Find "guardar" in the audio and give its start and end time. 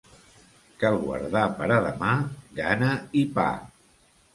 1.03-1.45